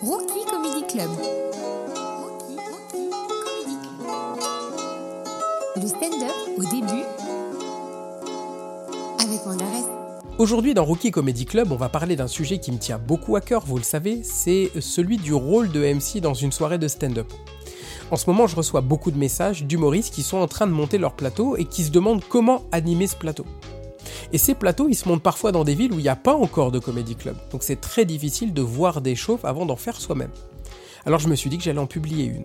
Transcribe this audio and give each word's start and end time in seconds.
Rookie 0.00 0.44
Comedy 0.48 0.86
Club. 0.86 1.10
Le 5.74 5.88
stand-up 5.88 6.34
au 6.56 6.62
début 6.62 7.02
avec 9.18 9.44
Mandarès. 9.44 9.86
Aujourd'hui 10.38 10.74
dans 10.74 10.84
Rookie 10.84 11.10
Comedy 11.10 11.46
Club, 11.46 11.72
on 11.72 11.76
va 11.76 11.88
parler 11.88 12.14
d'un 12.14 12.28
sujet 12.28 12.58
qui 12.58 12.70
me 12.70 12.78
tient 12.78 12.98
beaucoup 12.98 13.34
à 13.34 13.40
cœur, 13.40 13.64
vous 13.66 13.76
le 13.76 13.82
savez, 13.82 14.20
c'est 14.22 14.70
celui 14.80 15.16
du 15.16 15.34
rôle 15.34 15.72
de 15.72 15.80
MC 15.80 16.20
dans 16.20 16.34
une 16.34 16.52
soirée 16.52 16.78
de 16.78 16.86
stand-up. 16.86 17.32
En 18.12 18.16
ce 18.16 18.30
moment, 18.30 18.46
je 18.46 18.54
reçois 18.54 18.82
beaucoup 18.82 19.10
de 19.10 19.18
messages 19.18 19.64
d'humoristes 19.64 20.14
qui 20.14 20.22
sont 20.22 20.38
en 20.38 20.46
train 20.46 20.68
de 20.68 20.72
monter 20.72 20.98
leur 20.98 21.14
plateau 21.14 21.56
et 21.56 21.64
qui 21.64 21.82
se 21.82 21.90
demandent 21.90 22.22
comment 22.28 22.62
animer 22.70 23.08
ce 23.08 23.16
plateau. 23.16 23.44
Et 24.32 24.38
ces 24.38 24.54
plateaux, 24.54 24.88
ils 24.88 24.94
se 24.94 25.08
montent 25.08 25.22
parfois 25.22 25.52
dans 25.52 25.64
des 25.64 25.74
villes 25.74 25.92
où 25.92 25.98
il 25.98 26.02
n'y 26.02 26.08
a 26.08 26.16
pas 26.16 26.34
encore 26.34 26.72
de 26.72 26.78
comédie 26.78 27.16
club. 27.16 27.36
Donc 27.50 27.62
c'est 27.62 27.80
très 27.80 28.04
difficile 28.04 28.52
de 28.52 28.62
voir 28.62 29.00
des 29.00 29.16
chauffes 29.16 29.44
avant 29.44 29.66
d'en 29.66 29.76
faire 29.76 30.00
soi-même. 30.00 30.30
Alors 31.06 31.20
je 31.20 31.28
me 31.28 31.34
suis 31.34 31.50
dit 31.50 31.58
que 31.58 31.64
j'allais 31.64 31.78
en 31.78 31.86
publier 31.86 32.24
une. 32.24 32.44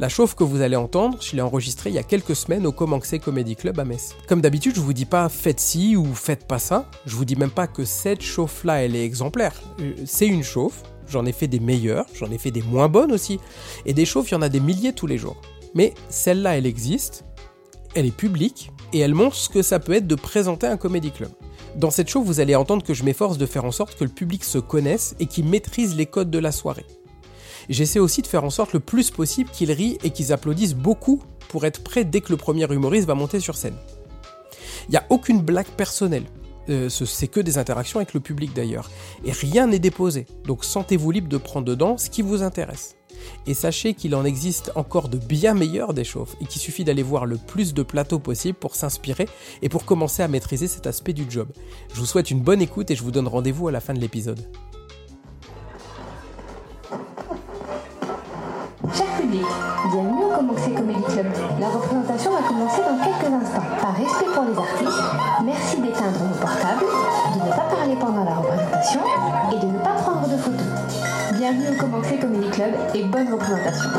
La 0.00 0.08
chauffe 0.08 0.34
que 0.34 0.42
vous 0.42 0.60
allez 0.60 0.74
entendre, 0.74 1.18
je 1.20 1.36
l'ai 1.36 1.42
enregistrée 1.42 1.90
il 1.90 1.94
y 1.94 2.00
a 2.00 2.02
quelques 2.02 2.34
semaines 2.34 2.66
au 2.66 2.72
Comanxé 2.72 3.20
Comedy 3.20 3.54
Club 3.54 3.78
à 3.78 3.84
Metz. 3.84 4.16
Comme 4.26 4.40
d'habitude, 4.40 4.74
je 4.74 4.80
vous 4.80 4.92
dis 4.92 5.04
pas 5.04 5.28
faites 5.28 5.60
ci 5.60 5.94
ou 5.94 6.14
faites 6.14 6.46
pas 6.46 6.58
ça. 6.58 6.90
Je 7.06 7.14
vous 7.14 7.24
dis 7.24 7.36
même 7.36 7.50
pas 7.50 7.68
que 7.68 7.84
cette 7.84 8.20
chauffe-là, 8.20 8.82
elle 8.82 8.96
est 8.96 9.04
exemplaire. 9.04 9.54
Euh, 9.80 9.94
C'est 10.04 10.26
une 10.26 10.42
chauffe. 10.42 10.82
J'en 11.06 11.26
ai 11.26 11.32
fait 11.32 11.46
des 11.46 11.60
meilleures, 11.60 12.06
j'en 12.14 12.30
ai 12.30 12.38
fait 12.38 12.50
des 12.50 12.62
moins 12.62 12.88
bonnes 12.88 13.12
aussi. 13.12 13.38
Et 13.86 13.92
des 13.92 14.06
chauffes, 14.06 14.30
il 14.30 14.34
y 14.34 14.36
en 14.36 14.42
a 14.42 14.48
des 14.48 14.58
milliers 14.58 14.94
tous 14.94 15.06
les 15.06 15.18
jours. 15.18 15.36
Mais 15.74 15.92
celle-là, 16.08 16.56
elle 16.56 16.66
existe, 16.66 17.24
elle 17.94 18.06
est 18.06 18.16
publique, 18.16 18.72
et 18.94 19.00
elle 19.00 19.12
montre 19.14 19.36
ce 19.36 19.48
que 19.50 19.60
ça 19.60 19.78
peut 19.78 19.92
être 19.92 20.06
de 20.06 20.14
présenter 20.14 20.66
un 20.66 20.76
comédie 20.78 21.10
club. 21.10 21.30
Dans 21.76 21.90
cette 21.90 22.08
show, 22.08 22.22
vous 22.22 22.40
allez 22.40 22.54
entendre 22.54 22.82
que 22.84 22.94
je 22.94 23.02
m'efforce 23.04 23.36
de 23.36 23.44
faire 23.46 23.64
en 23.64 23.72
sorte 23.72 23.96
que 23.98 24.04
le 24.04 24.10
public 24.10 24.44
se 24.44 24.58
connaisse 24.58 25.14
et 25.20 25.26
qu'il 25.26 25.44
maîtrise 25.46 25.96
les 25.96 26.06
codes 26.06 26.30
de 26.30 26.38
la 26.38 26.52
soirée. 26.52 26.86
J'essaie 27.68 27.98
aussi 27.98 28.22
de 28.22 28.26
faire 28.26 28.44
en 28.44 28.50
sorte 28.50 28.72
le 28.72 28.80
plus 28.80 29.10
possible 29.10 29.50
qu'ils 29.50 29.72
rient 29.72 29.98
et 30.04 30.10
qu'ils 30.10 30.32
applaudissent 30.32 30.74
beaucoup 30.76 31.20
pour 31.48 31.64
être 31.66 31.82
prêts 31.82 32.04
dès 32.04 32.20
que 32.20 32.30
le 32.30 32.36
premier 32.36 32.64
humoriste 32.72 33.06
va 33.08 33.14
monter 33.14 33.40
sur 33.40 33.56
scène. 33.56 33.74
Il 34.88 34.92
n'y 34.92 34.96
a 34.98 35.04
aucune 35.10 35.40
blague 35.40 35.66
personnelle. 35.66 36.24
Euh, 36.68 36.88
ce- 36.88 37.04
c'est 37.04 37.26
que 37.28 37.40
des 37.40 37.58
interactions 37.58 37.98
avec 37.98 38.14
le 38.14 38.20
public 38.20 38.52
d'ailleurs. 38.54 38.90
Et 39.24 39.32
rien 39.32 39.66
n'est 39.66 39.78
déposé. 39.78 40.26
Donc 40.46 40.64
sentez-vous 40.64 41.10
libre 41.10 41.28
de 41.28 41.36
prendre 41.38 41.66
dedans 41.66 41.98
ce 41.98 42.08
qui 42.10 42.22
vous 42.22 42.42
intéresse. 42.42 42.96
Et 43.46 43.54
sachez 43.54 43.94
qu'il 43.94 44.14
en 44.14 44.24
existe 44.24 44.72
encore 44.74 45.08
de 45.08 45.18
bien 45.18 45.54
meilleurs 45.54 45.94
des 45.94 46.04
chauffes 46.04 46.36
et 46.40 46.46
qu'il 46.46 46.60
suffit 46.60 46.84
d'aller 46.84 47.02
voir 47.02 47.26
le 47.26 47.36
plus 47.36 47.74
de 47.74 47.82
plateaux 47.82 48.18
possible 48.18 48.58
pour 48.58 48.74
s'inspirer 48.74 49.28
et 49.62 49.68
pour 49.68 49.84
commencer 49.84 50.22
à 50.22 50.28
maîtriser 50.28 50.68
cet 50.68 50.86
aspect 50.86 51.12
du 51.12 51.26
job. 51.28 51.48
Je 51.92 52.00
vous 52.00 52.06
souhaite 52.06 52.30
une 52.30 52.40
bonne 52.40 52.62
écoute 52.62 52.90
et 52.90 52.96
je 52.96 53.02
vous 53.02 53.10
donne 53.10 53.28
rendez-vous 53.28 53.68
à 53.68 53.72
la 53.72 53.80
fin 53.80 53.94
de 53.94 54.00
l'épisode. 54.00 54.40
Cher 58.92 59.06
public, 59.20 59.46
bienvenue 59.90 60.24
au 60.24 60.36
Commencé 60.36 60.70
Comedy 60.70 61.02
Club. 61.08 61.26
La 61.58 61.68
représentation 61.68 62.32
va 62.32 62.42
commencer 62.46 62.82
dans 62.82 63.02
quelques 63.02 63.32
instants. 63.32 63.62
Par 63.80 63.96
respect 63.96 64.30
pour 64.34 64.44
les 64.44 64.58
artistes, 64.58 65.02
merci 65.44 65.80
d'éteindre 65.80 66.18
vos 66.18 66.40
portables, 66.40 66.84
de 67.34 67.38
ne 67.44 67.50
pas 67.50 67.74
parler 67.74 67.96
pendant 67.98 68.24
la 68.24 68.36
représentation 68.36 69.00
et 69.52 69.58
de 69.58 69.66
ne 69.66 69.78
pas 69.78 69.94
prendre 69.94 70.28
de 70.28 70.36
photos. 70.36 70.83
Bienvenue 71.46 71.76
au 71.76 71.78
Commencé 71.78 72.16
Comedy 72.16 72.48
Club 72.48 72.72
et 72.94 73.02
bonne 73.02 73.30
représentation. 73.30 73.90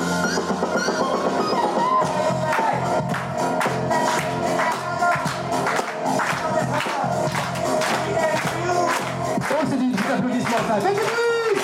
Oh, 9.38 9.64
c'est 9.70 9.78
des 9.78 9.92
petits 9.94 10.12
applaudissements, 10.12 10.58
ça. 10.68 10.80
Du 10.80 10.86
bruit 10.86 11.62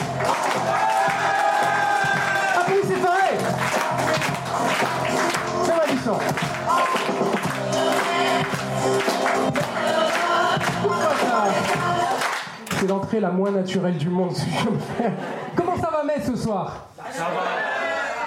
Applaudissez 2.59 3.01
pareil 3.01 3.39
du 5.89 5.97
sang. 5.97 6.19
C'est 12.79 12.87
l'entrée 12.87 13.19
la 13.19 13.31
moins 13.31 13.49
naturelle 13.49 13.97
du 13.97 14.09
monde, 14.09 14.35
si 14.35 14.45
je 14.47 14.69
me 14.69 14.77
faire. 14.77 15.13
Ça 16.11 16.17
va, 16.17 16.25
ce 16.25 16.35
soir 16.35 16.87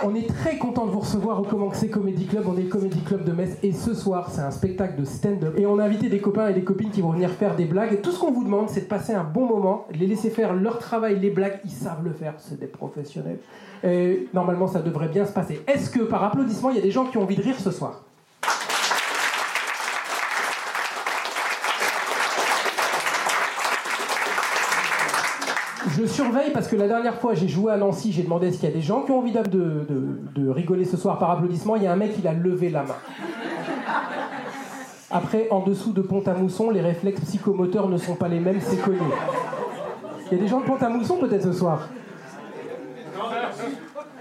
on 0.06 0.14
est 0.14 0.26
très 0.26 0.58
content 0.58 0.84
de 0.84 0.90
vous 0.90 1.00
recevoir 1.00 1.40
au 1.40 1.44
Comanxé 1.44 1.88
Comedy 1.88 2.26
Club. 2.26 2.44
On 2.46 2.58
est 2.58 2.62
le 2.62 2.68
Comedy 2.68 3.00
Club 3.00 3.24
de 3.24 3.32
Metz 3.32 3.56
et 3.62 3.72
ce 3.72 3.94
soir, 3.94 4.28
c'est 4.30 4.42
un 4.42 4.50
spectacle 4.50 5.00
de 5.00 5.04
stand-up. 5.04 5.54
Et 5.56 5.64
on 5.64 5.78
a 5.78 5.84
invité 5.84 6.10
des 6.10 6.20
copains 6.20 6.48
et 6.48 6.52
des 6.52 6.62
copines 6.62 6.90
qui 6.90 7.00
vont 7.00 7.10
venir 7.10 7.30
faire 7.30 7.56
des 7.56 7.64
blagues. 7.64 8.02
Tout 8.02 8.12
ce 8.12 8.18
qu'on 8.18 8.30
vous 8.30 8.44
demande, 8.44 8.68
c'est 8.68 8.82
de 8.82 8.86
passer 8.86 9.14
un 9.14 9.24
bon 9.24 9.46
moment, 9.46 9.86
de 9.92 9.98
les 9.98 10.06
laisser 10.06 10.28
faire 10.28 10.52
leur 10.52 10.78
travail, 10.78 11.18
les 11.20 11.30
blagues. 11.30 11.58
Ils 11.64 11.70
savent 11.70 12.04
le 12.04 12.12
faire, 12.12 12.34
c'est 12.36 12.60
des 12.60 12.66
professionnels. 12.66 13.38
Et 13.82 14.28
normalement, 14.34 14.66
ça 14.66 14.80
devrait 14.80 15.08
bien 15.08 15.24
se 15.24 15.32
passer. 15.32 15.62
Est-ce 15.66 15.88
que 15.88 16.00
par 16.00 16.22
applaudissement, 16.22 16.68
il 16.68 16.76
y 16.76 16.80
a 16.80 16.82
des 16.82 16.90
gens 16.90 17.06
qui 17.06 17.16
ont 17.16 17.22
envie 17.22 17.36
de 17.36 17.42
rire 17.42 17.58
ce 17.58 17.70
soir? 17.70 18.02
Je 25.96 26.06
surveille 26.06 26.50
parce 26.52 26.66
que 26.66 26.76
la 26.76 26.88
dernière 26.88 27.20
fois 27.20 27.34
j'ai 27.34 27.46
joué 27.48 27.72
à 27.72 27.76
Nancy, 27.76 28.10
j'ai 28.12 28.22
demandé 28.22 28.50
qu'il 28.50 28.64
y 28.64 28.72
a 28.72 28.74
des 28.74 28.80
gens 28.80 29.02
qui 29.02 29.12
ont 29.12 29.18
envie 29.18 29.32
de, 29.32 29.42
de- 29.42 30.48
rigoler 30.48 30.84
ce 30.84 30.96
soir 30.96 31.18
par 31.18 31.30
applaudissement. 31.30 31.76
Il 31.76 31.82
y 31.82 31.86
a 31.86 31.92
un 31.92 31.96
mec, 31.96 32.12
il 32.18 32.26
a 32.28 32.32
levé 32.32 32.70
la 32.70 32.82
main. 32.82 32.94
Après, 35.10 35.48
en 35.50 35.60
dessous 35.60 35.92
de 35.92 36.00
Pont-à-Mousson, 36.02 36.70
les 36.70 36.80
réflexes 36.80 37.20
psychomoteurs 37.22 37.88
ne 37.88 37.96
sont 37.96 38.14
pas 38.14 38.28
les 38.28 38.40
mêmes, 38.40 38.60
c'est 38.60 38.80
connu. 38.80 38.98
Il 40.30 40.36
y 40.36 40.40
a 40.40 40.42
des 40.42 40.48
gens 40.48 40.60
de 40.60 40.64
Pont-à-Mousson 40.64 41.16
peut-être 41.18 41.44
ce 41.44 41.52
soir? 41.52 41.88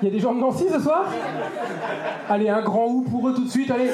Il 0.02 0.08
y 0.08 0.12
a 0.12 0.14
des 0.14 0.20
gens 0.20 0.34
de 0.34 0.40
Nancy 0.40 0.66
ce 0.72 0.80
soir? 0.80 1.06
Allez, 2.30 2.50
un 2.50 2.62
grand 2.62 2.88
ou 2.88 3.02
pour 3.02 3.28
eux 3.30 3.34
tout 3.34 3.46
de 3.46 3.50
suite, 3.50 3.72
allez 3.72 3.90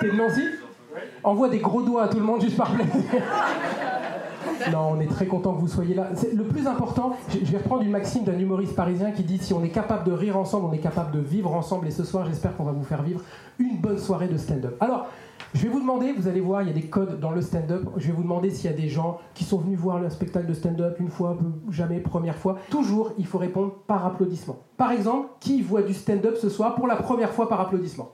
T'es 0.00 0.08
de 0.10 0.16
Nancy? 0.16 0.42
Envoie 1.24 1.48
des 1.48 1.58
gros 1.58 1.82
doigts 1.82 2.04
à 2.04 2.08
tout 2.08 2.18
le 2.18 2.24
monde 2.24 2.40
juste 2.40 2.56
par 2.56 2.70
plaisir. 2.72 2.92
Non, 4.70 4.92
on 4.92 5.00
est 5.00 5.06
très 5.06 5.26
content 5.26 5.54
que 5.54 5.60
vous 5.60 5.68
soyez 5.68 5.94
là. 5.94 6.10
Le 6.34 6.44
plus 6.44 6.66
important, 6.66 7.16
je 7.30 7.50
vais 7.50 7.58
reprendre 7.58 7.82
une 7.82 7.90
maxime 7.90 8.24
d'un 8.24 8.38
humoriste 8.38 8.74
parisien 8.74 9.10
qui 9.10 9.22
dit 9.22 9.38
si 9.38 9.52
on 9.52 9.64
est 9.64 9.70
capable 9.70 10.04
de 10.04 10.12
rire 10.12 10.36
ensemble, 10.36 10.66
on 10.66 10.72
est 10.72 10.78
capable 10.78 11.12
de 11.12 11.20
vivre 11.20 11.52
ensemble. 11.52 11.86
Et 11.88 11.90
ce 11.90 12.04
soir, 12.04 12.26
j'espère 12.26 12.56
qu'on 12.56 12.64
va 12.64 12.72
vous 12.72 12.84
faire 12.84 13.02
vivre 13.02 13.20
une 13.58 13.78
bonne 13.78 13.98
soirée 13.98 14.28
de 14.28 14.36
stand-up. 14.36 14.76
Alors, 14.80 15.06
je 15.54 15.62
vais 15.62 15.68
vous 15.68 15.80
demander, 15.80 16.12
vous 16.12 16.28
allez 16.28 16.40
voir, 16.40 16.62
il 16.62 16.68
y 16.68 16.70
a 16.70 16.74
des 16.74 16.86
codes 16.86 17.20
dans 17.20 17.30
le 17.30 17.42
stand-up. 17.42 17.82
Je 17.96 18.06
vais 18.06 18.12
vous 18.12 18.22
demander 18.22 18.50
s'il 18.50 18.70
y 18.70 18.74
a 18.74 18.76
des 18.76 18.88
gens 18.88 19.18
qui 19.34 19.44
sont 19.44 19.58
venus 19.58 19.78
voir 19.78 19.98
le 19.98 20.08
spectacle 20.08 20.46
de 20.46 20.54
stand-up 20.54 20.98
une 20.98 21.10
fois, 21.10 21.36
jamais, 21.70 22.00
première 22.00 22.36
fois. 22.36 22.56
Toujours, 22.70 23.12
il 23.18 23.26
faut 23.26 23.38
répondre 23.38 23.74
par 23.86 24.06
applaudissement. 24.06 24.58
Par 24.76 24.92
exemple, 24.92 25.28
qui 25.40 25.60
voit 25.60 25.82
du 25.82 25.92
stand-up 25.92 26.36
ce 26.40 26.48
soir 26.48 26.74
pour 26.74 26.86
la 26.86 26.96
première 26.96 27.32
fois 27.32 27.48
par 27.48 27.60
applaudissement? 27.60 28.12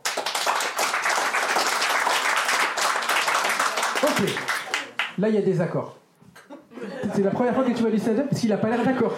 Ok. 4.03 4.29
Là, 5.19 5.29
il 5.29 5.35
y 5.35 5.39
a 5.39 5.43
des 5.43 5.61
accords. 5.61 5.97
C'est 7.19 7.25
la 7.25 7.31
première 7.33 7.53
fois 7.53 7.65
que 7.65 7.73
tu 7.73 7.83
vois 7.83 7.91
du 7.91 7.99
stand-up 7.99 8.27
parce 8.31 8.41
qu'il 8.41 8.53
a 8.53 8.57
pas 8.59 8.69
l'air 8.69 8.85
d'accord. 8.85 9.13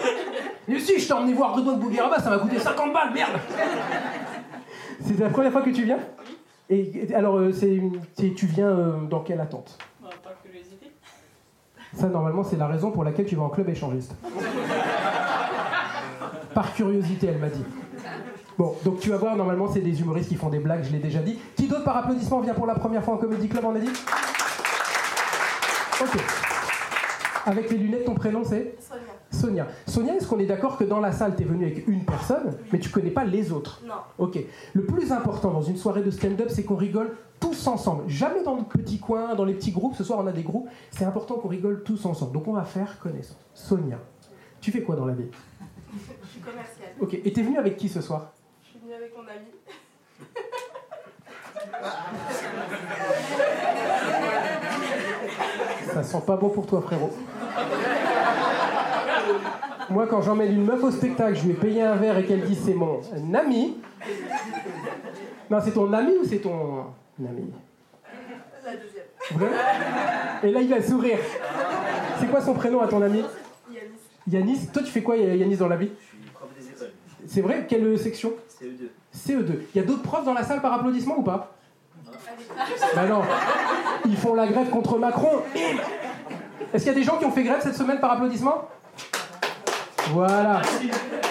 Mais 0.67 0.79
si, 0.81 0.99
je 0.99 1.07
t'ai 1.07 1.13
emmené 1.13 1.35
voir 1.35 1.55
Redouane 1.55 1.79
Bougueraba, 1.79 2.19
ça 2.19 2.31
m'a 2.31 2.39
coûté 2.39 2.59
50 2.59 2.95
balles, 2.95 3.13
merde 3.13 3.39
C'est 5.05 5.21
la 5.21 5.29
première 5.29 5.53
fois 5.53 5.61
que 5.61 5.69
tu 5.69 5.85
viens? 5.85 5.99
Et 6.71 7.11
et 7.11 7.15
alors, 7.15 7.37
euh, 7.37 7.53
c'est 7.53 7.79
tu 8.17 8.47
viens 8.47 8.71
euh, 8.71 9.03
dans 9.03 9.21
quelle 9.21 9.39
attente? 9.39 9.77
Par 10.01 10.33
curiosité. 10.43 10.91
Ça, 11.93 12.09
normalement, 12.09 12.43
c'est 12.43 12.57
la 12.57 12.69
raison 12.69 12.91
pour 12.91 13.05
laquelle 13.05 13.27
tu 13.27 13.37
vas 13.37 13.43
en 13.43 13.51
club 13.51 13.69
échangiste. 13.69 14.15
Par 16.55 16.73
curiosité, 16.73 17.27
elle 17.27 17.39
m'a 17.39 17.51
dit. 17.51 17.65
Bon, 18.57 18.77
donc 18.83 19.01
tu 19.01 19.11
vas 19.11 19.19
voir, 19.19 19.37
normalement, 19.37 19.71
c'est 19.71 19.81
des 19.81 20.01
humoristes 20.01 20.31
qui 20.31 20.37
font 20.37 20.49
des 20.49 20.61
blagues, 20.61 20.85
je 20.85 20.91
l'ai 20.93 21.01
déjà 21.01 21.19
dit. 21.19 21.39
Qui 21.55 21.67
d'autre 21.69 21.85
par 21.85 21.99
applaudissement 21.99 22.41
vient 22.41 22.55
pour 22.55 22.67
la 22.67 22.77
première 22.77 23.05
fois 23.05 23.13
en 23.13 23.19
Comedy 23.19 23.47
Club, 23.47 23.67
on 23.67 23.77
a 23.77 23.79
dit? 23.79 23.93
Ok. 26.01 26.40
Avec 27.47 27.71
les 27.71 27.79
lunettes, 27.79 28.05
ton 28.05 28.15
prénom 28.15 28.43
c'est 28.45 28.75
Sonia. 28.81 29.03
Sonia. 29.31 29.67
Sonia, 29.87 30.17
est-ce 30.17 30.27
qu'on 30.27 30.39
est 30.39 30.47
d'accord 30.47 30.77
que 30.77 30.85
dans 30.85 31.01
la 31.01 31.13
salle, 31.13 31.37
tu 31.37 31.43
es 31.43 31.47
venue 31.47 31.65
avec 31.65 31.87
une 31.87 32.05
personne, 32.05 32.57
mais 32.73 32.79
tu 32.79 32.91
connais 32.91 33.11
pas 33.11 33.25
les 33.25 33.53
autres 33.53 33.81
Non. 33.87 33.95
Ok. 34.19 34.39
Le 34.75 34.85
plus 34.85 35.13
important 35.13 35.51
dans 35.51 35.63
une 35.63 35.77
soirée 35.77 36.03
de 36.03 36.11
stand-up, 36.11 36.49
c'est 36.51 36.65
qu'on 36.65 36.77
rigole 36.77 37.17
tous 37.39 37.67
ensemble. 37.67 38.05
Jamais 38.09 38.43
dans 38.43 38.57
le 38.57 38.65
petit 38.65 38.99
coin, 38.99 39.35
dans 39.35 39.45
les 39.45 39.55
petits 39.55 39.73
groupes. 39.73 39.95
Ce 39.95 40.05
soir, 40.05 40.19
on 40.21 40.27
a 40.27 40.33
des 40.33 40.43
groupes. 40.43 40.69
C'est 40.91 41.05
important 41.05 41.37
qu'on 41.37 41.49
rigole 41.49 41.83
tous 41.85 42.05
ensemble. 42.05 42.33
Donc, 42.33 42.49
on 42.49 42.53
va 42.53 42.65
faire 42.65 42.99
connaissance. 42.99 43.39
Sonia, 43.55 43.99
tu 44.61 44.71
fais 44.71 44.83
quoi 44.83 44.97
dans 44.97 45.07
la 45.07 45.15
vie? 45.15 45.29
Je 46.23 46.29
suis 46.29 46.41
commerciale. 46.41 46.91
Ok. 47.01 47.15
Et 47.15 47.33
t'es 47.33 47.43
venue 47.43 47.59
avec 47.59 47.77
qui 47.77 47.89
ce 47.89 48.01
soir? 48.01 48.33
Je 48.63 48.71
suis 48.71 48.79
venue 48.79 48.95
avec 48.95 49.15
mon 49.17 49.23
ami. 49.23 49.47
Ça 55.93 56.03
sent 56.03 56.23
pas 56.27 56.37
bon 56.37 56.49
pour 56.49 56.67
toi, 56.67 56.81
frérot. 56.81 57.11
Moi, 59.91 60.07
quand 60.07 60.23
j'emmène 60.23 60.53
une 60.53 60.65
meuf 60.65 60.83
au 60.85 60.91
spectacle, 60.91 61.37
je 61.37 61.45
lui 61.45 61.51
ai 61.51 61.55
payé 61.55 61.83
un 61.83 61.97
verre 61.97 62.17
et 62.19 62.25
qu'elle 62.25 62.43
dit 62.43 62.55
c'est 62.55 62.75
mon 62.75 63.01
ami. 63.35 63.79
Non, 65.51 65.59
c'est 65.65 65.73
ton 65.73 65.93
ami 65.93 66.13
ou 66.23 66.25
c'est 66.25 66.39
ton 66.39 66.85
ami? 67.19 67.51
La 68.65 68.77
deuxième. 68.77 69.05
Vrai 69.33 69.49
Et 70.45 70.53
là, 70.53 70.61
il 70.61 70.69
va 70.69 70.81
sourire. 70.81 71.19
C'est 72.21 72.27
quoi 72.27 72.41
son 72.41 72.55
prénom 72.55 72.81
à 72.81 72.87
ton 72.87 73.03
ami? 73.03 73.25
Yanis. 73.69 73.89
Yanis, 74.29 74.67
toi 74.73 74.83
tu 74.83 74.91
fais 74.93 75.03
quoi 75.03 75.17
Yanis 75.17 75.57
dans 75.57 75.69
la 75.69 75.77
vie? 75.77 75.91
Je 75.99 76.07
suis 76.07 76.31
prof 76.33 76.49
des 76.57 76.69
écoles. 76.69 76.93
C'est 77.27 77.41
vrai? 77.41 77.67
Quelle 77.69 77.99
section? 77.99 78.33
CE2. 78.63 78.91
CE2. 79.17 79.53
Il 79.75 79.81
y 79.81 79.83
a 79.83 79.87
d'autres 79.87 80.03
profs 80.03 80.25
dans 80.25 80.35
la 80.35 80.45
salle 80.45 80.61
par 80.61 80.73
applaudissement 80.73 81.19
ou 81.19 81.23
pas? 81.23 81.53
Bah 82.95 83.07
non. 83.09 83.23
Ils 84.11 84.17
font 84.17 84.35
la 84.35 84.49
grève 84.49 84.69
contre 84.71 84.99
Macron. 84.99 85.31
Est-ce 86.75 86.83
qu'il 86.83 86.93
y 86.93 86.97
a 86.97 86.99
des 86.99 87.05
gens 87.05 87.17
qui 87.17 87.25
ont 87.25 87.31
fait 87.31 87.45
grève 87.45 87.61
cette 87.63 87.77
semaine 87.77 88.01
par 88.01 88.11
applaudissement 88.11 88.69
Voilà. 90.11 90.63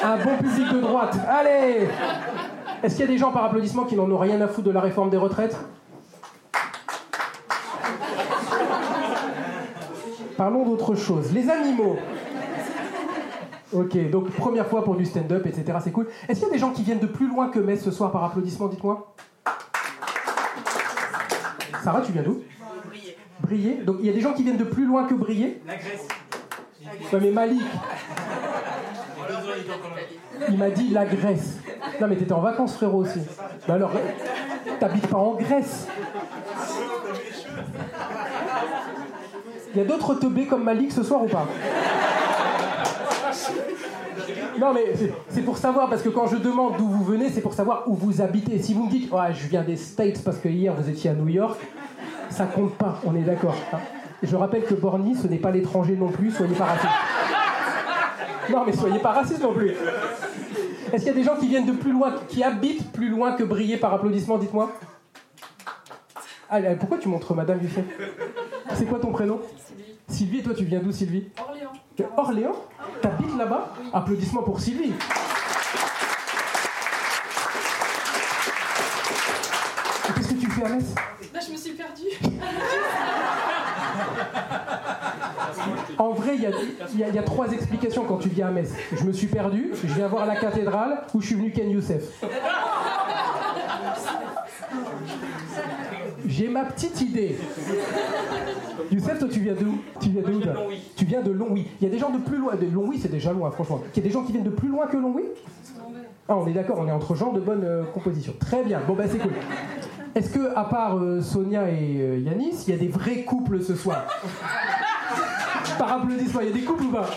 Un 0.01 0.15
bon 0.23 0.37
public 0.37 0.73
de 0.73 0.79
droite. 0.79 1.17
Allez 1.27 1.89
Est-ce 2.81 2.95
qu'il 2.95 3.05
y 3.05 3.07
a 3.09 3.11
des 3.11 3.17
gens 3.17 3.31
par 3.31 3.43
applaudissement 3.43 3.83
qui 3.83 3.97
n'en 3.97 4.09
ont 4.09 4.17
rien 4.17 4.39
à 4.39 4.47
foutre 4.47 4.67
de 4.67 4.71
la 4.71 4.79
réforme 4.79 5.09
des 5.09 5.17
retraites 5.17 5.57
Parlons 10.37 10.63
d'autre 10.63 10.95
chose. 10.95 11.33
Les 11.33 11.49
animaux. 11.49 11.97
Ok, 13.73 14.09
donc 14.09 14.29
première 14.31 14.67
fois 14.67 14.85
pour 14.85 14.95
du 14.95 15.03
stand-up, 15.05 15.45
etc. 15.45 15.79
C'est 15.83 15.91
cool. 15.91 16.07
Est-ce 16.29 16.39
qu'il 16.39 16.47
y 16.47 16.51
a 16.51 16.53
des 16.53 16.59
gens 16.59 16.71
qui 16.71 16.83
viennent 16.83 16.99
de 16.99 17.07
plus 17.07 17.27
loin 17.27 17.49
que 17.49 17.59
Metz 17.59 17.83
ce 17.83 17.91
soir 17.91 18.09
par 18.13 18.23
applaudissement 18.23 18.67
Dites-moi? 18.69 19.13
Sarah, 21.83 22.01
tu 22.01 22.13
viens 22.13 22.23
d'où? 22.23 22.41
Briller. 23.41 23.69
Briller. 23.73 23.83
Donc 23.85 23.97
il 23.99 24.05
y 24.05 24.09
a 24.09 24.13
des 24.13 24.21
gens 24.21 24.33
qui 24.33 24.43
viennent 24.43 24.57
de 24.57 24.63
plus 24.63 24.85
loin 24.85 25.05
que 25.05 25.13
Briller 25.13 25.61
La 25.67 25.75
Grèce. 25.75 26.07
Ouais, 27.13 27.19
mais 27.21 27.31
Malik, 27.31 27.61
il 30.49 30.57
m'a 30.57 30.69
dit 30.69 30.89
la 30.89 31.05
Grèce. 31.05 31.57
Non, 32.01 32.07
mais 32.07 32.15
t'étais 32.15 32.31
en 32.33 32.39
vacances, 32.41 32.75
frérot, 32.75 32.99
aussi. 33.03 33.19
Bah 33.67 33.75
alors, 33.75 33.91
t'habites 34.79 35.07
pas 35.07 35.17
en 35.17 35.33
Grèce. 35.33 35.87
Il 39.73 39.77
y 39.77 39.81
a 39.81 39.85
d'autres 39.85 40.15
teubés 40.15 40.47
comme 40.47 40.63
Malik 40.63 40.91
ce 40.91 41.03
soir 41.03 41.23
ou 41.23 41.27
pas? 41.27 41.45
Non, 44.59 44.73
mais 44.73 44.93
c'est- 44.95 45.13
c'est 45.29 45.41
pour 45.41 45.57
savoir, 45.57 45.89
parce 45.89 46.01
que 46.01 46.09
quand 46.09 46.27
je 46.27 46.35
demande 46.37 46.75
d'où 46.77 46.87
vous 46.87 47.03
venez, 47.03 47.29
c'est 47.29 47.41
pour 47.41 47.53
savoir 47.53 47.83
où 47.87 47.93
vous 47.93 48.21
habitez. 48.21 48.59
Si 48.61 48.73
vous 48.73 48.85
me 48.85 48.89
dites, 48.89 49.11
ouais, 49.11 49.33
je 49.33 49.47
viens 49.47 49.61
des 49.63 49.77
States 49.77 50.21
parce 50.23 50.37
que 50.37 50.49
hier 50.49 50.73
vous 50.73 50.89
étiez 50.89 51.11
à 51.11 51.13
New 51.13 51.27
York, 51.29 51.59
ça 52.39 52.45
compte 52.45 52.75
pas, 52.75 53.01
on 53.05 53.13
est 53.17 53.23
d'accord. 53.23 53.53
hein. 53.73 53.79
Je 54.23 54.33
rappelle 54.37 54.63
que 54.63 54.73
Borny, 54.73 55.13
ce 55.13 55.27
n'est 55.27 55.39
pas 55.39 55.51
l'étranger 55.51 55.97
non 55.97 56.07
plus, 56.07 56.31
soyez 56.31 56.55
pas 56.55 56.63
racistes. 56.67 56.93
Non, 58.49 58.63
mais 58.65 58.71
soyez 58.71 58.99
pas 58.99 59.11
racistes 59.11 59.41
non 59.41 59.53
plus. 59.53 59.71
Est-ce 60.93 61.03
qu'il 61.03 61.07
y 61.07 61.09
a 61.09 61.13
des 61.19 61.23
gens 61.23 61.35
qui 61.35 61.49
viennent 61.49 61.65
de 61.65 61.73
plus 61.73 61.91
loin, 61.91 62.15
qui 62.29 62.41
habitent 62.41 62.93
plus 62.93 63.09
loin 63.09 63.33
que 63.33 63.43
briller 63.43 63.75
par 63.75 63.93
applaudissement 63.93 64.37
Dites-moi? 64.37 64.71
Ah, 66.49 66.61
là, 66.61 66.75
pourquoi 66.75 66.97
tu 66.97 67.09
montres 67.09 67.35
Madame 67.35 67.57
Buffet 67.57 67.83
C'est 68.73 68.85
quoi 68.85 68.99
ton 68.99 69.11
prénom? 69.11 69.41
Sylvie. 69.67 69.83
Sylvie, 70.07 70.39
et 70.39 70.43
toi 70.43 70.53
tu 70.55 70.63
viens 70.63 70.79
d'où 70.79 70.93
Sylvie? 70.93 71.27
Orléans. 71.45 71.71
De 71.97 72.05
Orléans? 72.15 72.55
T'habites 73.01 73.37
là-bas? 73.37 73.73
Applaudissements 73.91 74.43
pour 74.43 74.61
Sylvie. 74.61 74.93
À 80.65 80.69
Metz 80.69 80.93
Là, 81.33 81.39
je 81.45 81.51
me 81.51 81.57
suis 81.57 81.71
perdue. 81.71 82.03
En 85.97 86.11
vrai, 86.11 86.35
il 86.35 86.41
y 86.41 86.45
a, 86.47 86.49
il 86.93 86.99
y 86.99 87.03
a- 87.03 87.07
il 87.09 87.15
y 87.15 87.19
a 87.19 87.23
trois 87.23 87.51
explications 87.51 88.03
quand 88.05 88.17
tu 88.17 88.29
viens 88.29 88.47
à 88.47 88.51
Metz. 88.51 88.71
Je 88.95 89.03
me 89.03 89.11
suis 89.11 89.27
perdu, 89.27 89.71
je 89.83 89.93
viens 89.93 90.07
voir 90.07 90.25
la 90.25 90.35
cathédrale, 90.35 91.01
ou 91.13 91.21
je 91.21 91.27
suis 91.27 91.35
venu 91.35 91.51
Ken 91.51 91.69
Youssef. 91.69 92.23
J'ai 96.27 96.47
ma 96.47 96.63
petite 96.65 97.01
idée. 97.01 97.37
Youssef, 98.91 99.19
toi, 99.19 99.27
tu 99.31 99.39
viens 99.39 99.53
d'où 99.53 99.77
Tu 99.99 100.09
viens 100.09 100.21
de 100.21 100.33
où 100.33 100.39
toi? 100.39 100.53
Tu 100.95 101.05
viens 101.05 101.21
de 101.21 101.31
Longwy. 101.31 101.67
Il 101.81 101.85
y 101.87 101.87
a 101.87 101.93
des 101.93 101.99
gens 101.99 102.09
de 102.09 102.17
plus 102.19 102.37
loin. 102.37 102.55
De 102.55 102.65
Longwy, 102.67 102.99
c'est 102.99 103.11
déjà 103.11 103.31
loin, 103.33 103.51
franchement. 103.51 103.81
Il 103.95 103.97
y 103.97 104.05
a 104.05 104.07
des 104.07 104.11
gens 104.13 104.23
qui 104.23 104.31
viennent 104.31 104.43
de 104.43 104.49
plus 104.49 104.67
loin 104.69 104.87
que 104.87 104.97
Longwy? 104.97 105.23
Ah, 106.27 106.35
on 106.37 106.45
est 106.47 106.53
d'accord, 106.53 106.77
on 106.79 106.87
est 106.87 106.91
entre 106.91 107.15
gens 107.15 107.31
de 107.33 107.39
bonne 107.39 107.63
euh, 107.63 107.83
composition. 107.91 108.33
Très 108.39 108.63
bien. 108.63 108.79
Bon, 108.87 108.93
bah, 108.93 109.05
c'est 109.09 109.17
cool. 109.17 109.31
Est-ce 110.15 110.31
que, 110.31 110.55
à 110.55 110.63
part 110.63 110.97
euh, 110.97 111.21
Sonia 111.21 111.69
et 111.69 111.97
euh, 111.99 112.19
Yanis, 112.19 112.63
il 112.67 112.73
y 112.73 112.77
a 112.77 112.79
des 112.79 112.87
vrais 112.87 113.23
couples 113.23 113.61
ce 113.61 113.75
soir? 113.75 114.05
Par 115.77 115.93
applaudissement, 115.93 116.41
il 116.41 116.47
y 116.47 116.49
a 116.49 116.53
des 116.53 116.63
couples 116.63 116.83
ou 116.83 116.91
pas? 116.91 117.09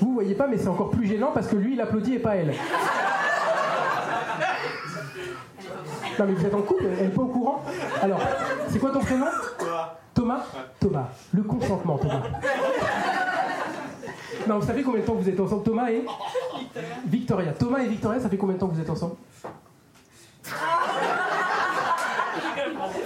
Vous 0.00 0.14
voyez 0.14 0.34
pas, 0.34 0.46
mais 0.46 0.56
c'est 0.56 0.68
encore 0.68 0.90
plus 0.90 1.06
gênant 1.06 1.30
parce 1.34 1.46
que 1.46 1.56
lui, 1.56 1.74
il 1.74 1.80
applaudit 1.80 2.14
et 2.14 2.18
pas 2.18 2.36
elle. 2.36 2.54
Non, 6.18 6.26
mais 6.26 6.32
vous 6.32 6.46
êtes 6.46 6.54
en 6.54 6.62
couple, 6.62 6.84
elle 6.98 7.06
est 7.06 7.10
pas 7.10 7.22
au 7.22 7.26
courant? 7.26 7.64
Alors, 8.02 8.20
c'est 8.68 8.78
quoi 8.78 8.90
ton 8.90 9.00
prénom? 9.00 9.26
Thomas. 10.14 10.44
Thomas. 10.78 11.08
Le 11.32 11.42
consentement, 11.42 11.98
Thomas. 11.98 12.22
Non, 14.46 14.58
vous 14.58 14.66
savez 14.66 14.82
combien 14.82 15.00
de 15.00 15.06
temps 15.06 15.14
vous 15.14 15.28
êtes 15.28 15.38
ensemble, 15.40 15.62
Thomas 15.64 15.90
et 15.90 16.04
Victoria. 17.06 17.52
Thomas 17.52 17.80
et 17.80 17.88
Victoria, 17.88 18.20
ça 18.20 18.28
fait 18.28 18.36
combien 18.36 18.54
de 18.54 18.60
temps 18.60 18.68
que 18.68 18.74
vous 18.74 18.80
êtes 18.80 18.90
ensemble? 18.90 19.16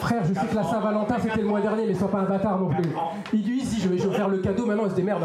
Frère, 0.00 0.24
je 0.24 0.34
sais 0.34 0.46
que 0.46 0.54
la 0.54 0.62
Saint-Valentin 0.64 1.16
c'était 1.20 1.40
le 1.40 1.46
mois 1.46 1.60
dernier, 1.60 1.86
mais 1.86 1.94
sois 1.94 2.10
pas 2.10 2.18
un 2.18 2.24
bâtard 2.24 2.58
non 2.58 2.68
plus. 2.68 2.84
Il 3.32 3.42
dit 3.42 3.52
ici, 3.52 3.80
je 3.80 3.88
vais, 3.88 3.98
je 3.98 4.08
vais 4.08 4.14
faire 4.14 4.28
le 4.28 4.38
cadeau, 4.38 4.66
maintenant 4.66 4.84
il 4.84 4.90
se 4.90 4.96
démerde. 4.96 5.24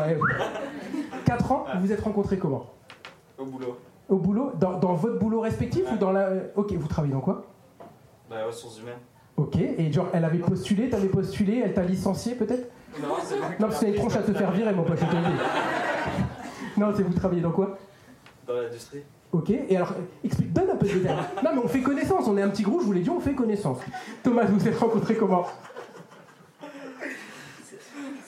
4 1.26 1.52
ans, 1.52 1.66
vous 1.76 1.82
vous 1.82 1.92
êtes 1.92 2.02
rencontrés 2.02 2.38
comment? 2.38 2.66
Au 3.38 3.46
boulot. 3.46 3.78
Au 4.10 4.18
boulot? 4.18 4.52
Dans, 4.60 4.80
dans 4.80 4.94
votre 4.94 5.20
boulot 5.20 5.42
respectif 5.42 5.84
ou 5.92 5.98
dans 5.98 6.12
la. 6.12 6.30
Ok, 6.56 6.74
vous 6.74 6.88
travaillez 6.88 7.14
dans 7.14 7.22
quoi? 7.22 7.46
Bah, 8.30 8.38
ressources 8.48 8.80
humaines. 8.80 9.00
Ok, 9.38 9.56
et 9.58 9.92
genre 9.92 10.08
elle 10.14 10.26
avait 10.26 10.40
postulé, 10.40 10.90
t'avais 10.90 11.08
postulé, 11.08 11.62
elle 11.64 11.74
t'a 11.74 11.84
licencié 11.84 12.36
peut-être? 12.36 12.72
Non, 13.02 13.16
c'est. 13.24 13.40
Non, 13.60 13.68
parce 13.68 13.82
une 13.82 13.96
tronche 13.96 14.16
à 14.16 14.24
te 14.24 14.34
faire 14.34 14.52
virer, 14.52 14.74
mon 14.74 14.84
pote, 14.84 14.98
je 15.00 15.06
te 15.06 15.16
le 15.16 15.22
dis. 15.22 16.80
Non, 16.80 16.92
c'est 16.96 17.04
vous 17.04 17.14
travaillez 17.14 17.42
dans 17.42 17.52
quoi? 17.52 17.78
Dans 18.48 18.56
l'industrie. 18.56 19.04
Ok, 19.32 19.52
et 19.52 19.76
alors, 19.76 19.94
explique, 20.24 20.52
donne 20.54 20.72
un 20.72 20.76
peu 20.76 20.88
de 20.88 20.94
détails. 20.94 21.16
Non, 21.44 21.52
mais 21.54 21.62
on 21.64 21.68
fait 21.68 21.82
connaissance, 21.82 22.26
on 22.28 22.36
est 22.38 22.42
un 22.42 22.50
petit 22.50 22.64
groupe, 22.64 22.82
je 22.82 22.86
vous 22.88 22.94
l'ai 22.94 23.02
dit, 23.02 23.10
on 23.12 23.20
fait 23.20 23.34
connaissance. 23.34 23.78
Thomas, 24.24 24.46
vous 24.46 24.58
vous 24.58 24.68
êtes 24.68 24.78
rencontrés 24.80 25.16
comment? 25.16 25.46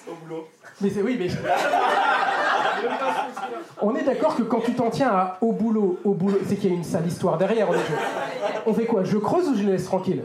Au 0.08 0.14
boulot. 0.24 0.48
Mais 0.80 0.90
c'est 0.92 1.02
oui, 1.02 1.18
mais. 1.20 1.28
On 3.82 3.96
est 3.96 4.04
d'accord 4.04 4.36
que 4.36 4.44
quand 4.44 4.60
tu 4.62 4.74
t'en 4.74 4.90
tiens 4.92 5.10
à 5.10 5.38
au 5.42 5.52
boulot, 5.54 6.00
au 6.04 6.14
boulot, 6.14 6.38
c'est 6.48 6.56
qu'il 6.56 6.70
y 6.70 6.74
a 6.74 6.76
une 6.76 6.84
sale 6.84 7.08
histoire 7.08 7.38
derrière. 7.38 7.68
On, 7.70 7.74
est- 7.74 8.66
on 8.68 8.74
fait 8.74 8.86
quoi 8.86 9.04
Je 9.04 9.18
creuse 9.18 9.48
ou 9.50 9.56
je 9.56 9.64
les 9.64 9.72
laisse 9.74 9.86
tranquilles? 9.86 10.24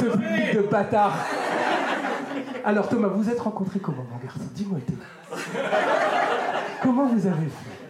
Ce 0.00 0.04
public 0.06 0.54
de 0.56 0.60
bâtards. 0.62 1.16
Alors 2.64 2.88
Thomas, 2.88 3.08
vous 3.08 3.28
êtes 3.30 3.40
rencontrés 3.40 3.78
comment, 3.80 4.04
mon 4.10 4.18
garçon? 4.22 4.40
Dis-moi 4.54 4.78
tout. 4.86 5.38
Comment 6.82 7.06
vous 7.06 7.26
avez 7.26 7.46
fait? 7.46 7.83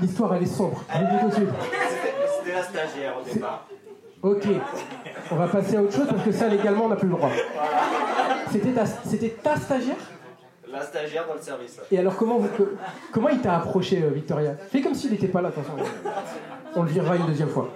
L'histoire, 0.00 0.34
elle 0.36 0.42
est 0.42 0.46
sombre. 0.46 0.82
Je 0.92 0.98
vous 0.98 1.04
le 1.04 1.10
dis 1.10 1.18
tout 1.20 1.28
de 1.28 1.34
suite. 1.34 1.48
C'était 2.38 2.54
la 2.54 2.62
stagiaire 2.62 3.14
au 3.20 3.22
départ. 3.34 3.66
Ok, 4.20 4.44
on 5.30 5.36
va 5.36 5.46
passer 5.46 5.76
à 5.76 5.82
autre 5.82 5.94
chose 5.94 6.08
parce 6.10 6.22
que 6.24 6.32
ça 6.32 6.48
légalement 6.48 6.86
on 6.86 6.88
n'a 6.88 6.96
plus 6.96 7.06
le 7.08 7.14
droit. 7.14 7.30
C'était 8.50 8.72
ta, 8.72 8.84
c'était 8.84 9.28
ta 9.28 9.54
stagiaire? 9.56 9.94
La 10.72 10.82
stagiaire 10.82 11.26
dans 11.28 11.34
le 11.34 11.40
service. 11.40 11.80
Et 11.92 11.98
alors 11.98 12.16
comment, 12.16 12.38
vous- 12.38 12.48
comment 13.12 13.28
il 13.28 13.40
t'a 13.40 13.56
approché 13.56 14.02
euh, 14.02 14.10
Victoria? 14.10 14.54
Fais 14.72 14.80
comme 14.80 14.94
s'il 14.94 15.12
n'était 15.12 15.28
pas 15.28 15.40
là, 15.40 15.48
attention. 15.48 15.72
On 16.74 16.82
le 16.82 16.88
virera 16.88 17.14
une 17.16 17.26
deuxième 17.26 17.48
fois. 17.48 17.68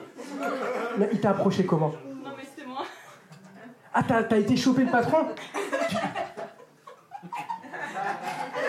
Mais 0.98 1.08
il 1.12 1.20
t'a 1.20 1.30
approché 1.30 1.64
comment? 1.64 1.92
Non, 2.24 2.30
mais 2.36 2.42
c'était 2.44 2.66
moi. 2.68 2.82
Ah 3.94 4.02
t'as, 4.06 4.24
t'as 4.24 4.38
été 4.38 4.56
choper 4.56 4.82
le 4.84 4.90
patron? 4.90 5.18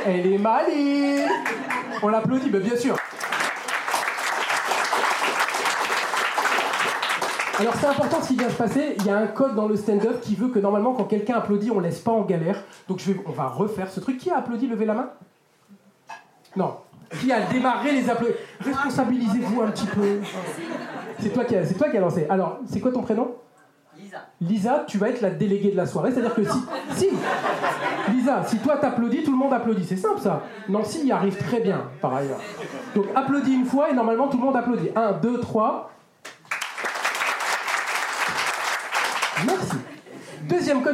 Elle 0.06 0.32
est 0.34 0.38
maligne 0.38 1.26
On 2.04 2.08
l'applaudit, 2.10 2.50
bah, 2.50 2.60
bien 2.60 2.76
sûr. 2.78 2.96
Alors 7.64 7.76
c'est 7.80 7.88
important 7.88 8.22
ce 8.22 8.28
qui 8.28 8.36
vient 8.36 8.48
de 8.48 8.52
se 8.52 8.58
passer, 8.58 8.96
il 9.00 9.06
y 9.06 9.10
a 9.10 9.16
un 9.16 9.28
code 9.28 9.56
dans 9.56 9.70
le 9.70 9.78
stand-up 9.78 10.20
qui 10.20 10.36
veut 10.36 10.50
que 10.50 10.60
normalement 10.60 10.94
quand 10.96 11.06
quelqu'un 11.06 11.36
applaudit, 11.36 11.72
on 11.72 11.80
laisse 11.80 12.00
pas 12.00 12.12
en 12.12 12.24
galère. 12.24 12.62
Donc 12.90 13.00
je 13.00 13.14
vais, 13.14 13.22
on 13.26 13.32
va 13.32 13.48
refaire 13.48 13.90
ce 13.90 14.02
truc. 14.02 14.18
Qui 14.18 14.30
a 14.30 14.40
applaudi 14.40 14.68
Levez 14.68 14.86
la 14.86 14.94
main? 14.94 15.10
Non. 16.58 16.76
Qui 17.22 17.32
a 17.32 17.40
démarré 17.46 17.94
les 17.94 18.10
applaudissements 18.10 18.42
Responsabilisez-vous 18.60 19.62
un 19.62 19.72
petit 19.72 19.86
peu. 19.86 20.20
C'est 21.20 21.30
toi 21.30 21.46
qui 21.46 21.56
c'est 21.64 21.76
toi 21.76 21.88
qui 21.88 21.96
a 21.96 22.02
lancé. 22.02 22.28
Alors, 22.30 22.60
c'est 22.66 22.82
quoi 22.82 22.92
ton 22.92 23.02
prénom? 23.02 23.34
Lisa. 23.98 24.18
Lisa, 24.42 24.84
tu 24.86 24.98
vas 24.98 25.08
être 25.08 25.22
la 25.22 25.30
déléguée 25.30 25.72
de 25.72 25.78
la 25.78 25.86
soirée. 25.86 26.12
C'est-à-dire 26.12 26.36
que 26.36 26.44
si, 26.44 26.60
si, 26.98 27.10
Lisa, 28.12 28.44
si 28.46 28.58
toi 28.58 28.76
t'applaudis, 28.76 29.24
tout 29.24 29.32
le 29.32 29.38
monde 29.38 29.54
applaudit. 29.54 29.86
C'est 29.86 29.96
simple 29.96 30.20
ça. 30.20 30.42
Nancy 30.68 31.06
y 31.06 31.14
arrive 31.14 31.38
très 31.38 31.62
bien, 31.62 31.84
par 32.02 32.14
ailleurs. 32.14 32.42
Donc 32.94 33.06
applaudis 33.16 33.54
une 33.54 33.66
fois 33.66 33.90
et 33.90 33.94
normalement 33.94 34.28
tout 34.28 34.38
le 34.38 34.44
monde 34.44 34.58
applaudit. 34.58 34.90
1, 34.94 35.14
2, 35.14 35.40
3. 35.40 35.92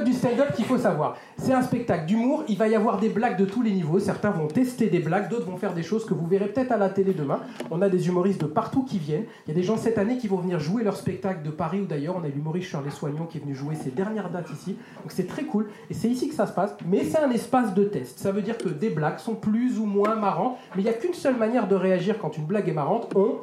Du 0.06 0.14
stand-up 0.14 0.54
qu'il 0.56 0.66
faut 0.66 0.78
savoir. 0.78 1.18
C'est 1.38 1.54
un 1.54 1.62
spectacle 1.62 2.06
d'humour, 2.06 2.44
il 2.48 2.58
va 2.58 2.68
y 2.68 2.76
avoir 2.76 3.00
des 3.00 3.10
blagues 3.10 3.38
de 3.38 3.46
tous 3.46 3.62
les 3.62 3.72
niveaux. 3.72 4.00
Certains 4.00 4.32
vont 4.32 4.48
tester 4.48 4.88
des 4.88 5.00
blagues, 5.00 5.30
d'autres 5.30 5.46
vont 5.46 5.58
faire 5.58 5.74
des 5.74 5.84
choses 5.84 6.06
que 6.06 6.14
vous 6.14 6.26
verrez 6.26 6.48
peut-être 6.48 6.72
à 6.72 6.78
la 6.78 6.90
télé 6.90 7.14
demain. 7.14 7.42
On 7.70 7.82
a 7.82 7.90
des 7.90 8.08
humoristes 8.08 8.42
de 8.42 8.46
partout 8.46 8.84
qui 8.84 8.98
viennent. 8.98 9.26
Il 9.46 9.50
y 9.50 9.52
a 9.52 9.56
des 9.56 9.64
gens 9.64 9.78
cette 9.78 9.98
année 9.98 10.18
qui 10.18 10.28
vont 10.28 10.38
venir 10.38 10.60
jouer 10.60 10.84
leur 10.84 10.96
spectacle 10.96 11.44
de 11.44 11.50
Paris 11.50 11.82
ou 11.82 11.86
d'ailleurs. 11.86 12.16
On 12.18 12.24
a 12.24 12.28
l'humoriste 12.28 12.70
Charles 12.70 12.92
Soignon 12.92 13.26
qui 13.26 13.38
est 13.38 13.42
venu 13.42 13.56
jouer 13.56 13.76
ses 13.76 13.92
dernières 13.92 14.30
dates 14.30 14.50
ici. 14.52 14.78
Donc 15.02 15.12
c'est 15.12 15.28
très 15.28 15.44
cool. 15.44 15.70
Et 15.90 15.94
c'est 15.94 16.10
ici 16.10 16.30
que 16.30 16.36
ça 16.36 16.48
se 16.48 16.54
passe. 16.54 16.76
Mais 16.88 17.04
c'est 17.04 17.20
un 17.20 17.32
espace 17.32 17.74
de 17.74 17.84
test. 17.84 18.20
Ça 18.20 18.32
veut 18.32 18.42
dire 18.42 18.58
que 18.58 18.70
des 18.70 18.90
blagues 18.90 19.20
sont 19.20 19.36
plus 19.36 19.80
ou 19.80 19.86
moins 19.86 20.16
marrantes. 20.16 20.58
Mais 20.76 20.82
il 20.82 20.86
n'y 20.86 20.92
a 20.92 20.94
qu'une 20.94 21.14
seule 21.14 21.36
manière 21.36 21.68
de 21.68 21.76
réagir 21.76 22.18
quand 22.20 22.38
une 22.38 22.46
blague 22.46 22.70
est 22.70 22.74
marrante. 22.74 23.12
On. 23.16 23.38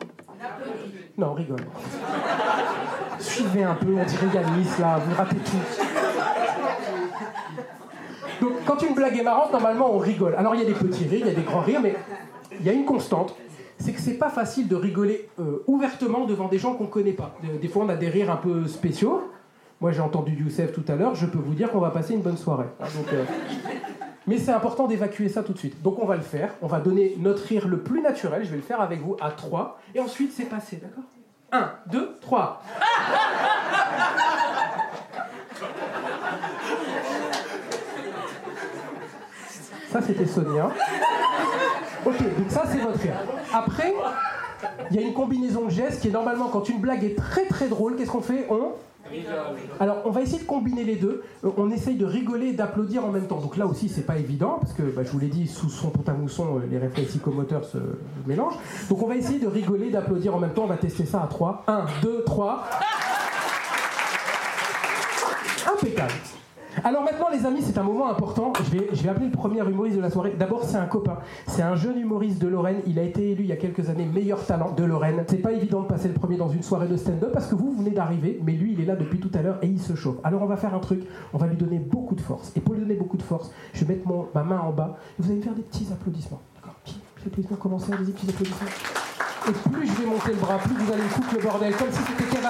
Non, 1.19 1.29
on 1.31 1.35
rigole. 1.35 1.65
Suivez 3.19 3.65
un 3.65 3.75
peu, 3.75 3.95
on 3.95 4.05
dirait 4.05 4.27
Yanis 4.35 4.69
là, 4.79 4.99
vous 4.99 5.15
ratez 5.17 5.37
tout. 5.37 5.96
Quand 8.67 8.83
une 8.83 8.95
blague 8.95 9.17
est 9.17 9.23
marrante, 9.23 9.53
normalement 9.53 9.95
on 9.95 9.99
rigole. 9.99 10.35
Alors 10.35 10.55
il 10.55 10.61
y 10.61 10.65
a 10.65 10.67
des 10.67 10.75
petits 10.75 11.05
rires, 11.05 11.21
il 11.21 11.27
y 11.27 11.31
a 11.31 11.35
des 11.35 11.43
grands 11.43 11.61
rires, 11.61 11.81
mais 11.81 11.95
il 12.59 12.67
y 12.67 12.69
a 12.69 12.73
une 12.73 12.85
constante. 12.85 13.35
C'est 13.79 13.93
que 13.93 14.01
c'est 14.01 14.15
pas 14.15 14.31
facile 14.31 14.69
de 14.69 14.75
rigoler 14.75 15.29
euh, 15.39 15.63
ouvertement 15.67 16.25
devant 16.25 16.49
des 16.49 16.59
gens 16.59 16.75
qu'on 16.75 16.87
connaît 16.87 17.13
pas. 17.13 17.35
Des, 17.61 17.69
fois 17.69 17.85
on 17.85 17.89
a 17.89 17.95
des 17.95 18.09
rires 18.09 18.31
un 18.31 18.37
peu 18.37 18.67
spéciaux. 18.67 19.31
Moi 19.81 19.93
j'ai 19.93 20.01
entendu 20.01 20.33
Youssef 20.33 20.73
tout 20.73 20.85
à 20.89 20.97
l'heure, 20.97 21.15
je 21.15 21.27
peux 21.27 21.39
vous 21.39 21.55
dire 21.55 21.71
qu'on 21.71 21.81
va 21.81 21.91
passer 21.91 22.15
une 22.15 22.23
bonne 22.23 22.39
soirée. 22.39 22.67
Hein, 22.81 22.87
euh, 23.13 23.25
Mais 24.27 24.39
c'est 24.39 24.53
important 24.53 24.87
d'évacuer 24.87 25.29
ça 25.29 25.43
tout 25.43 25.53
de 25.53 25.59
suite. 25.59 25.83
Donc 25.83 26.03
on 26.03 26.07
va 26.07 26.17
le 26.17 26.23
faire, 26.23 26.55
on 26.63 26.67
va 26.67 26.81
donner 26.81 27.15
notre 27.19 27.45
rire 27.45 27.69
le 27.69 27.79
plus 27.79 28.01
naturel, 28.01 28.45
je 28.45 28.51
vais 28.51 28.57
le 28.57 28.63
faire 28.63 28.81
avec 28.81 29.01
vous 29.01 29.17
à 29.21 29.31
3, 29.31 29.79
et 29.95 30.01
ensuite 30.01 30.33
c'est 30.33 30.47
passé, 30.47 30.81
d'accord? 30.83 31.05
1, 31.53 31.71
2, 31.93 32.17
3. 32.21 32.63
Ça 39.97 40.03
c'était 40.03 40.27
Sonia. 40.27 40.71
Ok, 42.05 42.19
donc 42.19 42.51
ça 42.51 42.65
c'est 42.71 42.81
votre 42.81 42.99
rire. 42.99 43.15
Après, 43.55 43.95
il 44.91 44.97
y 44.97 44.99
a 44.99 45.07
une 45.07 45.15
combinaison 45.15 45.65
de 45.65 45.71
gestes 45.71 46.03
qui 46.03 46.09
est 46.09 46.11
normalement 46.11 46.49
quand 46.49 46.69
une 46.69 46.81
blague 46.81 47.03
est 47.03 47.17
très 47.17 47.47
très 47.47 47.69
drôle, 47.69 47.97
qu'est-ce 47.97 48.11
qu'on 48.11 48.21
fait? 48.21 48.47
On 48.51 48.73
alors, 49.81 49.99
on 50.05 50.11
va 50.11 50.21
essayer 50.21 50.41
de 50.41 50.47
combiner 50.47 50.83
les 50.83 50.97
deux. 50.97 51.23
Euh, 51.45 51.51
On 51.57 51.71
essaye 51.71 51.95
de 51.95 52.05
rigoler 52.05 52.49
et 52.49 52.53
d'applaudir 52.53 53.05
en 53.07 53.11
même 53.11 53.29
temps. 53.29 53.39
Donc 53.39 53.57
là 53.57 53.65
aussi, 53.65 53.89
c'est 53.89 54.05
pas 54.05 54.19
évident 54.19 54.59
parce 54.61 54.73
que, 54.73 54.83
bah, 54.83 55.03
je 55.05 55.11
vous 55.13 55.21
l'ai 55.21 55.29
dit, 55.29 55.47
sous 55.47 55.71
son 55.71 55.93
mousson, 56.19 56.61
les 56.69 56.77
réflexes 56.77 57.11
psychomoteurs 57.11 57.65
se 57.65 57.79
mélangent. 58.27 58.59
Donc 58.91 59.01
on 59.03 59.07
va 59.07 59.15
essayer 59.15 59.39
de 59.39 59.47
rigoler, 59.47 59.91
d'applaudir 59.91 60.35
en 60.35 60.41
même 60.41 60.53
temps. 60.53 60.65
On 60.65 60.67
va 60.67 60.77
tester 60.77 61.07
ça 61.07 61.23
à 61.23 61.29
3. 61.29 61.65
1, 61.69 61.87
2, 62.03 62.25
3. 62.27 62.65
Impeccable. 65.73 66.13
Alors 66.87 67.03
maintenant, 67.03 67.27
les 67.33 67.45
amis, 67.45 67.63
c'est 67.63 67.77
un 67.79 67.83
moment 67.83 68.09
important. 68.09 68.53
Je 68.63 69.03
vais, 69.03 69.09
appeler 69.09 69.27
le 69.27 69.33
premier 69.33 69.59
humoriste 69.59 69.97
de 69.97 70.01
la 70.01 70.09
soirée. 70.09 70.37
D'abord, 70.39 70.63
c'est 70.63 70.77
un 70.77 70.87
copain. 70.87 71.19
C'est 71.49 71.63
un 71.63 71.75
jeune 71.75 71.99
humoriste 71.99 72.41
de 72.41 72.47
Lorraine. 72.47 72.81
Il 72.87 73.01
a 73.01 73.03
été 73.03 73.33
élu 73.33 73.43
il 73.43 73.49
y 73.49 73.53
a 73.53 73.57
quelques 73.57 73.91
années 73.91 74.05
meilleur 74.05 74.47
talent 74.47 74.71
de 74.71 74.85
Lorraine. 74.85 75.25
C'est 75.27 75.39
pas 75.39 75.51
évident 75.51 75.81
de 75.83 75.89
passer 75.89 76.07
le 76.07 76.15
premier 76.15 76.37
dans 76.37 76.49
une 76.49 76.63
soirée 76.63 76.87
de 76.87 76.97
stand-up 76.97 77.33
parce 77.33 77.49
que 77.49 77.57
vous, 77.57 77.73
venez 77.73 77.91
d'arriver, 77.91 78.41
mais 78.45 78.53
lui, 78.53 78.75
il 78.75 78.81
est 78.81 78.85
là 78.85 78.95
depuis 78.95 79.19
tout 79.19 79.33
à 79.35 79.43
l'heure 79.43 79.59
et 79.63 79.67
il 79.67 79.81
se 79.81 79.97
chauffe. 79.97 80.19
Alors 80.23 80.43
on 80.43 80.47
va 80.47 80.57
faire 80.57 80.77
un 80.77 80.79
truc. 80.79 81.03
On 81.33 81.39
va 81.39 81.49
lui 81.49 81.57
donner 81.57 81.81
beaucoup 81.81 82.15
de 82.15 82.21
force. 82.21 82.53
Et 82.55 82.61
pour 82.61 82.75
lui 82.75 82.83
donner 82.83 82.95
beaucoup 82.95 83.17
de 83.17 83.23
force, 83.23 83.51
je 83.73 83.85
vais 83.85 83.95
mettre 83.97 84.09
ma 84.33 84.45
main 84.45 84.61
en 84.61 84.71
bas. 84.71 84.97
Vous 85.19 85.29
allez 85.29 85.41
me 85.41 85.43
faire 85.43 85.55
des 85.55 85.63
petits 85.63 85.89
applaudissements. 85.93 86.41
D'accord 86.55 86.77
Petits 86.85 87.01
applaudissements. 87.27 87.57
Commencez, 87.57 87.93
allez-y, 87.95 88.13
petits 88.13 88.31
applaudissements? 88.31 88.69
Et 89.49 89.71
plus 89.71 89.89
je 89.89 90.03
vais 90.03 90.07
monter 90.07 90.31
le 90.31 90.37
bras, 90.39 90.59
plus 90.59 90.77
vous 90.77 90.93
allez 90.93 91.03
foutre 91.03 91.35
le 91.35 91.43
bordel, 91.43 91.75
comme 91.75 91.91
si 91.91 91.99
c'était 91.99 92.31
Kev 92.31 92.47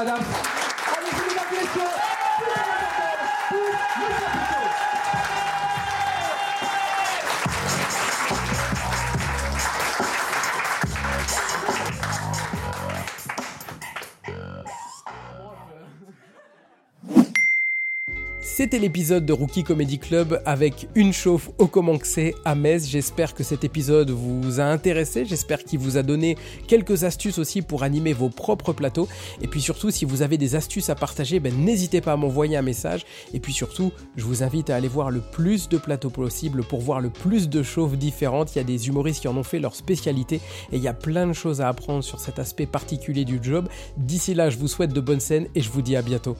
C'était 18.67 18.81
l'épisode 18.81 19.25
de 19.25 19.33
Rookie 19.33 19.63
Comedy 19.63 20.01
Club 20.01 20.43
avec 20.45 20.89
une 20.97 21.13
chauffe 21.13 21.51
au 21.59 21.69
Comanxé 21.69 22.35
à 22.45 22.57
Metz. 22.57 22.89
J'espère 22.89 23.33
que 23.33 23.45
cet 23.45 23.63
épisode 23.63 24.11
vous 24.11 24.59
a 24.59 24.65
intéressé. 24.65 25.25
J'espère 25.25 25.63
qu'il 25.63 25.79
vous 25.79 25.99
a 25.99 26.03
donné 26.03 26.37
quelques 26.67 27.05
astuces 27.05 27.39
aussi 27.39 27.63
pour 27.63 27.85
animer 27.85 28.13
vos 28.13 28.29
propres 28.29 28.73
plateaux. 28.73 29.07
Et 29.41 29.47
puis 29.47 29.61
surtout, 29.61 29.93
si 29.93 30.05
vous 30.05 30.23
avez 30.23 30.37
des 30.37 30.57
astuces 30.57 30.91
à 30.91 30.97
partager, 30.97 31.39
ben, 31.39 31.55
n'hésitez 31.55 32.01
pas 32.01 32.15
à 32.15 32.17
m'envoyer 32.17 32.57
un 32.57 32.63
message. 32.63 33.07
Et 33.33 33.39
puis 33.39 33.53
surtout, 33.53 33.93
je 34.17 34.25
vous 34.25 34.43
invite 34.43 34.69
à 34.69 34.75
aller 34.75 34.89
voir 34.89 35.13
le 35.13 35.21
plus 35.21 35.69
de 35.69 35.79
plateaux 35.79 36.11
possible 36.11 36.65
pour 36.65 36.81
voir 36.81 37.01
le 37.01 37.11
plus 37.11 37.49
de 37.49 37.63
chauffes 37.63 37.97
différentes. 37.97 38.57
Il 38.57 38.59
y 38.59 38.63
a 38.63 38.65
des 38.65 38.89
humoristes 38.89 39.21
qui 39.21 39.29
en 39.29 39.37
ont 39.37 39.45
fait 39.45 39.61
leur 39.61 39.77
spécialité 39.77 40.41
et 40.73 40.77
il 40.77 40.83
y 40.83 40.89
a 40.89 40.93
plein 40.93 41.29
de 41.29 41.35
choses 41.35 41.61
à 41.61 41.69
apprendre 41.69 42.03
sur 42.03 42.19
cet 42.19 42.41
aspect 42.41 42.67
particulier 42.67 43.25
du 43.25 43.39
job. 43.41 43.69
D'ici 43.97 44.35
là, 44.35 44.51
je 44.51 44.59
vous 44.59 44.67
souhaite 44.67 44.93
de 44.93 45.01
bonnes 45.01 45.21
scènes 45.21 45.47
et 45.55 45.61
je 45.61 45.71
vous 45.71 45.83
dis 45.83 45.95
à 45.95 46.03
bientôt. 46.03 46.37